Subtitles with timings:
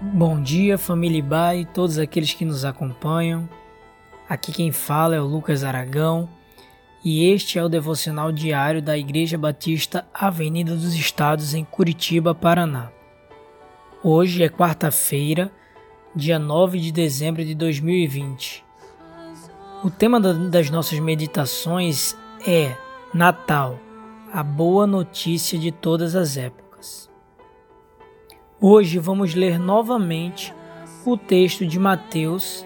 [0.00, 3.48] Bom dia, família Ibai e todos aqueles que nos acompanham.
[4.28, 6.28] Aqui quem fala é o Lucas Aragão
[7.04, 12.92] e este é o devocional diário da Igreja Batista Avenida dos Estados em Curitiba, Paraná.
[14.04, 15.50] Hoje é quarta-feira,
[16.14, 18.64] dia 9 de dezembro de 2020.
[19.82, 22.16] O tema das nossas meditações
[22.46, 22.85] é
[23.16, 23.80] Natal,
[24.30, 27.10] a boa notícia de todas as épocas.
[28.60, 30.54] Hoje vamos ler novamente
[31.02, 32.62] o texto de Mateus,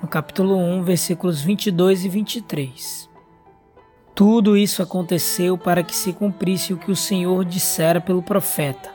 [0.00, 3.10] no capítulo 1, versículos 22 e 23.
[4.14, 8.94] Tudo isso aconteceu para que se cumprisse o que o Senhor dissera pelo profeta.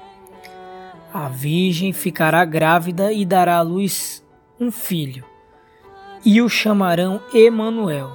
[1.14, 4.26] A virgem ficará grávida e dará à luz
[4.58, 5.26] um filho,
[6.24, 8.10] e o chamarão Emanuel,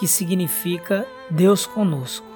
[0.00, 2.26] que significa Deus conosco.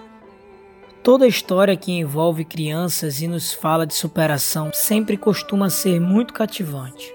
[1.02, 7.14] Toda história que envolve crianças e nos fala de superação sempre costuma ser muito cativante.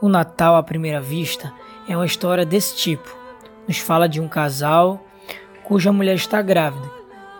[0.00, 1.52] O Natal à primeira vista
[1.88, 3.18] é uma história desse tipo.
[3.66, 5.04] Nos fala de um casal
[5.64, 6.88] cuja mulher está grávida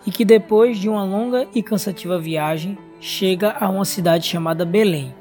[0.05, 5.15] e que depois de uma longa e cansativa viagem chega a uma cidade chamada Belém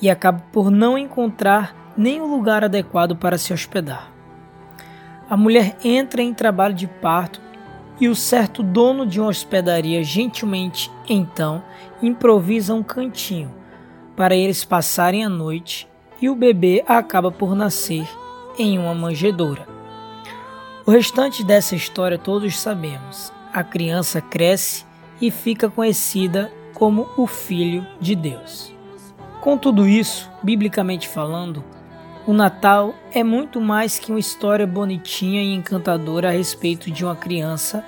[0.00, 4.11] e acaba por não encontrar nenhum lugar adequado para se hospedar.
[5.32, 7.40] A mulher entra em trabalho de parto
[7.98, 11.64] e o certo dono de uma hospedaria gentilmente então
[12.02, 13.50] improvisa um cantinho
[14.14, 15.88] para eles passarem a noite
[16.20, 18.06] e o bebê acaba por nascer
[18.58, 19.66] em uma manjedoura.
[20.84, 23.32] O restante dessa história todos sabemos.
[23.54, 24.84] A criança cresce
[25.18, 28.70] e fica conhecida como o Filho de Deus.
[29.40, 31.64] Com tudo isso, biblicamente falando,
[32.26, 37.16] o Natal é muito mais que uma história bonitinha e encantadora a respeito de uma
[37.16, 37.84] criança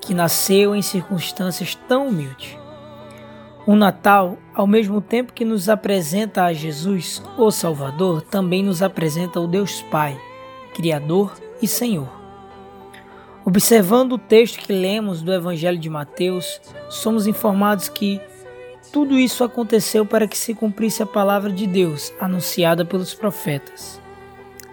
[0.00, 2.56] que nasceu em circunstâncias tão humildes.
[3.66, 9.40] O Natal, ao mesmo tempo que nos apresenta a Jesus, o Salvador, também nos apresenta
[9.40, 10.20] o Deus Pai,
[10.74, 12.08] Criador e Senhor.
[13.44, 18.20] Observando o texto que lemos do Evangelho de Mateus, somos informados que
[18.96, 24.00] tudo isso aconteceu para que se cumprisse a palavra de Deus anunciada pelos profetas.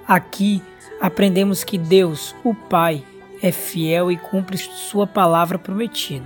[0.07, 0.63] Aqui
[1.01, 3.03] aprendemos que Deus, o Pai,
[3.41, 6.25] é fiel e cumpre sua palavra prometida.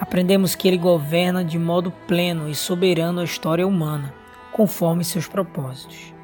[0.00, 4.14] Aprendemos que ele governa de modo pleno e soberano a história humana,
[4.52, 6.14] conforme seus propósitos.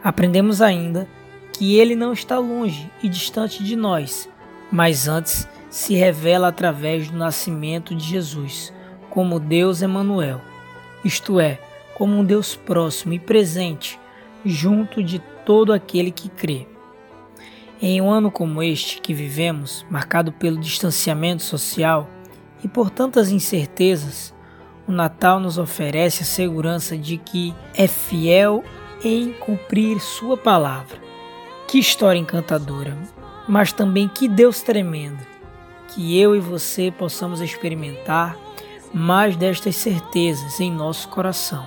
[0.00, 1.08] Aprendemos ainda
[1.52, 4.28] que ele não está longe e distante de nós,
[4.70, 8.72] mas antes se revela através do nascimento de Jesus,
[9.12, 10.40] como Deus Emanuel,
[11.04, 11.60] isto é,
[11.94, 14.00] como um Deus próximo e presente
[14.42, 16.66] junto de todo aquele que crê.
[17.78, 22.08] Em um ano como este que vivemos, marcado pelo distanciamento social
[22.64, 24.32] e por tantas incertezas,
[24.88, 28.64] o Natal nos oferece a segurança de que é fiel
[29.04, 30.96] em cumprir Sua palavra.
[31.68, 32.96] Que história encantadora,
[33.46, 35.20] mas também que Deus tremendo,
[35.88, 38.38] que eu e você possamos experimentar
[38.92, 41.66] mais destas certezas em nosso coração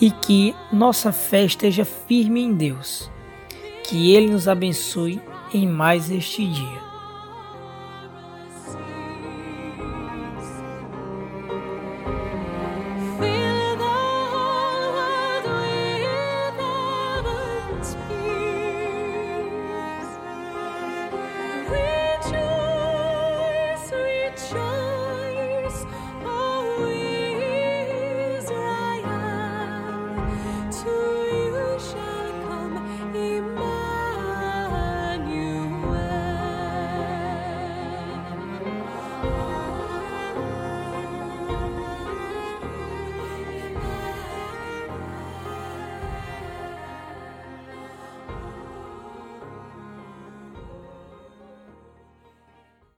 [0.00, 3.10] e que nossa fé esteja firme em Deus
[3.84, 5.20] que Ele nos abençoe
[5.52, 6.89] em mais este dia.